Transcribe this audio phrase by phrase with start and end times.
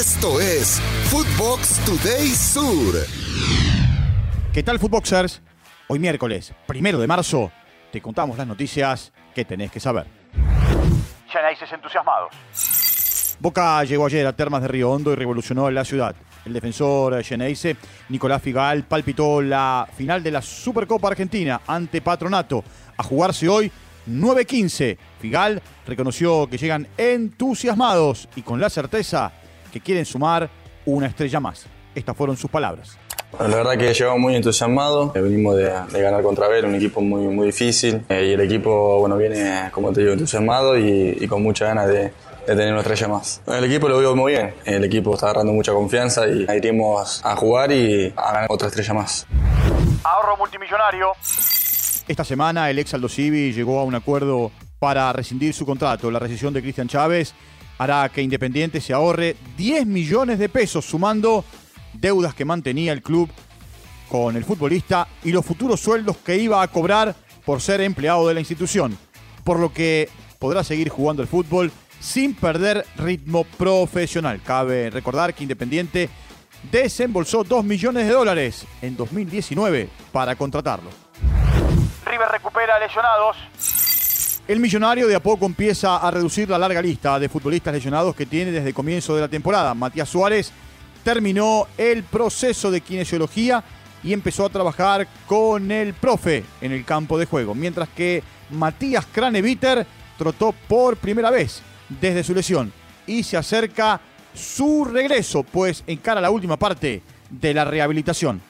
[0.00, 0.80] Esto es
[1.10, 2.94] Footbox Today Sur.
[4.50, 5.42] ¿Qué tal, Footboxers?
[5.88, 7.52] Hoy miércoles, primero de marzo,
[7.92, 10.06] te contamos las noticias que tenés que saber.
[11.30, 12.32] Yanaises entusiasmados.
[13.40, 16.16] Boca llegó ayer a Termas de Río Hondo y revolucionó la ciudad.
[16.46, 17.76] El defensor Geneise,
[18.08, 22.64] Nicolás Figal, palpitó la final de la Supercopa Argentina ante Patronato.
[22.96, 23.70] A jugarse hoy
[24.08, 24.96] 9-15.
[25.20, 29.30] Figal reconoció que llegan entusiasmados y con la certeza
[29.70, 30.48] que quieren sumar
[30.86, 31.66] una estrella más.
[31.94, 32.98] Estas fueron sus palabras.
[33.32, 36.74] Bueno, la verdad que llegamos muy entusiasmados, eh, venimos de, de ganar contra Ver, un
[36.74, 41.16] equipo muy, muy difícil eh, y el equipo bueno, viene, como te digo, entusiasmado y,
[41.20, 42.12] y con muchas ganas de, de
[42.46, 43.40] tener una estrella más.
[43.46, 47.36] El equipo lo veo muy bien, el equipo está agarrando mucha confianza y iremos a
[47.36, 49.26] jugar y a ganar otra estrella más.
[50.02, 51.12] Ahorro multimillonario.
[52.08, 56.10] Esta semana el ex Aldo Civi llegó a un acuerdo para rescindir su contrato.
[56.10, 57.34] La rescisión de Cristian Chávez
[57.78, 61.44] hará que Independiente se ahorre 10 millones de pesos, sumando
[61.92, 63.30] deudas que mantenía el club
[64.08, 67.14] con el futbolista y los futuros sueldos que iba a cobrar
[67.44, 68.98] por ser empleado de la institución.
[69.44, 74.40] Por lo que podrá seguir jugando el fútbol sin perder ritmo profesional.
[74.42, 76.08] Cabe recordar que Independiente
[76.72, 80.90] desembolsó 2 millones de dólares en 2019 para contratarlo.
[82.06, 83.36] River recupera lesionados.
[84.48, 88.26] El millonario de a poco empieza a reducir la larga lista de futbolistas lesionados que
[88.26, 89.74] tiene desde el comienzo de la temporada.
[89.74, 90.52] Matías Suárez
[91.04, 93.62] terminó el proceso de kinesiología
[94.02, 99.06] y empezó a trabajar con el profe en el campo de juego, mientras que Matías
[99.06, 99.86] Craneviter
[100.18, 102.72] trotó por primera vez desde su lesión
[103.06, 104.00] y se acerca
[104.34, 108.40] su regreso, pues encara la última parte de la rehabilitación.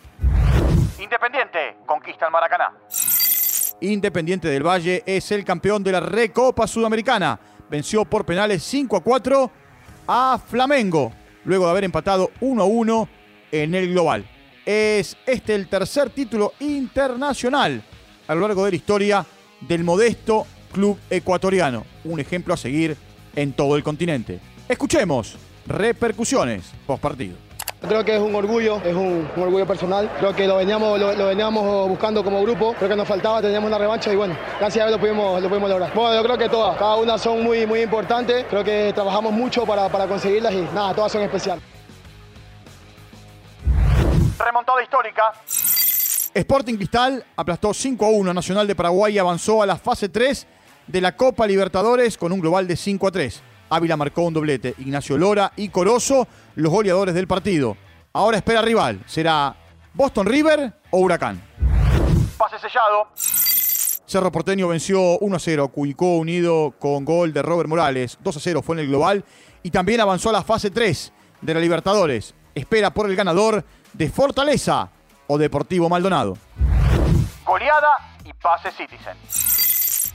[0.99, 2.73] Independiente conquista el Maracaná.
[3.81, 7.39] Independiente del Valle es el campeón de la Recopa Sudamericana.
[7.71, 9.51] Venció por penales 5 a 4
[10.07, 11.13] a Flamengo,
[11.45, 13.09] luego de haber empatado 1 a 1
[13.53, 14.25] en el global.
[14.67, 17.83] Es este el tercer título internacional
[18.27, 19.27] a lo largo de la historia
[19.61, 21.85] del modesto club ecuatoriano.
[22.05, 22.97] Un ejemplo a seguir
[23.35, 24.41] en todo el continente.
[24.69, 25.37] Escuchemos
[25.67, 27.50] repercusiones post partido.
[27.89, 30.11] Creo que es un orgullo, es un, un orgullo personal.
[30.19, 32.75] Creo que lo veníamos, lo, lo veníamos buscando como grupo.
[32.75, 35.49] Creo que nos faltaba, teníamos una revancha y bueno, gracias a Dios lo pudimos, lo
[35.49, 35.95] pudimos lograr.
[35.95, 38.45] Bueno, yo creo que todas, cada una son muy, muy importantes.
[38.51, 41.65] Creo que trabajamos mucho para, para conseguirlas y nada, todas son especiales.
[44.39, 45.33] Remontada histórica.
[46.35, 50.09] Sporting Cristal aplastó 5 a 1 a Nacional de Paraguay y avanzó a la fase
[50.11, 50.47] 3
[50.87, 53.43] de la Copa Libertadores con un global de 5 a 3.
[53.71, 54.75] Ávila marcó un doblete.
[54.79, 56.27] Ignacio Lora y Corozo,
[56.61, 57.77] los goleadores del partido.
[58.13, 59.03] Ahora espera rival.
[59.07, 59.57] ¿Será
[59.95, 61.41] Boston River o Huracán?
[62.37, 63.09] Pase sellado.
[63.15, 68.19] Cerro Porteño venció 1 a 0 a Cuicó Unido con gol de Robert Morales.
[68.21, 69.25] 2 a 0 fue en el global.
[69.63, 72.35] Y también avanzó a la fase 3 de la Libertadores.
[72.55, 74.91] Espera por el ganador de Fortaleza
[75.29, 76.37] o Deportivo Maldonado.
[77.45, 79.17] Goleada y pase Citizen.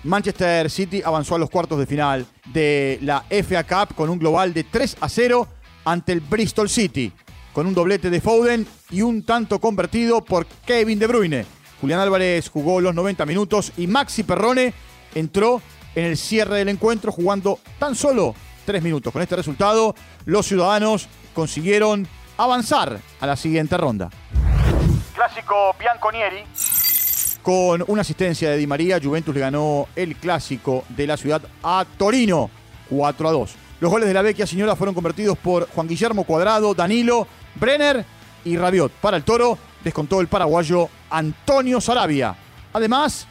[0.03, 4.53] Manchester City avanzó a los cuartos de final de la FA Cup con un global
[4.53, 5.47] de 3 a 0
[5.85, 7.11] ante el Bristol City,
[7.53, 11.45] con un doblete de Foden y un tanto convertido por Kevin De Bruyne.
[11.79, 14.73] Julián Álvarez jugó los 90 minutos y Maxi Perrone
[15.13, 15.61] entró
[15.95, 18.35] en el cierre del encuentro jugando tan solo
[18.65, 19.13] 3 minutos.
[19.13, 22.07] Con este resultado, los ciudadanos consiguieron
[22.37, 24.09] avanzar a la siguiente ronda.
[25.13, 26.43] Clásico Bianconieri.
[27.41, 31.85] Con una asistencia de Di María, Juventus le ganó el clásico de la ciudad a
[31.97, 32.49] Torino,
[32.89, 33.55] 4 a 2.
[33.79, 38.05] Los goles de la Vecchia Señora fueron convertidos por Juan Guillermo Cuadrado, Danilo, Brenner
[38.45, 38.91] y Rabiot.
[38.93, 42.35] Para el Toro descontó el paraguayo Antonio Sarabia.
[42.71, 43.27] Además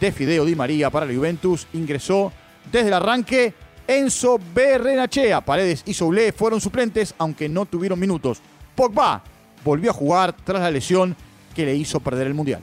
[0.00, 2.32] de Fideo Di María para la Juventus, ingresó
[2.70, 3.54] desde el arranque
[3.86, 5.40] Enzo Berrenachea.
[5.42, 8.40] Paredes y Soule fueron suplentes, aunque no tuvieron minutos.
[8.74, 9.22] Pogba
[9.64, 11.16] volvió a jugar tras la lesión
[11.54, 12.62] que le hizo perder el Mundial.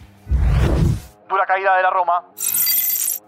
[1.30, 2.24] Dura caída de la Roma.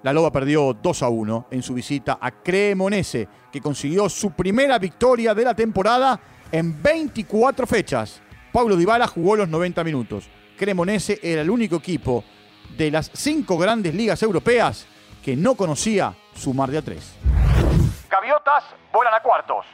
[0.04, 4.80] La Loba perdió 2 a 1 en su visita a Cremonese, que consiguió su primera
[4.80, 6.20] victoria de la temporada
[6.52, 8.22] en 24 fechas.
[8.52, 10.30] Pablo Dybala jugó los 90 minutos.
[10.58, 12.24] Cremonese era el único equipo
[12.78, 14.86] de las cinco grandes ligas europeas
[15.24, 17.14] que no conocía sumar de a tres.
[18.10, 19.66] Gaviotas vuelan a cuartos.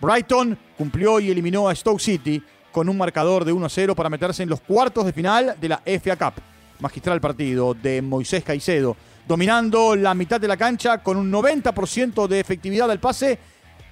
[0.00, 4.10] Brighton cumplió y eliminó a Stoke City con un marcador de 1 a 0 para
[4.10, 6.42] meterse en los cuartos de final de la FA Cup.
[6.78, 8.96] Magistral partido de Moisés Caicedo,
[9.26, 13.38] dominando la mitad de la cancha con un 90% de efectividad del pase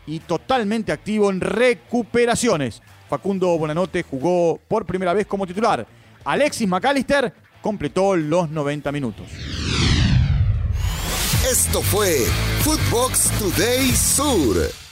[0.06, 2.82] y totalmente activo en recuperaciones.
[3.08, 5.86] Facundo Bonanote jugó por primera vez como titular.
[6.24, 9.26] Alexis McAllister completó los 90 minutos.
[11.50, 12.26] Esto fue
[12.62, 14.83] Footbox Today Sur.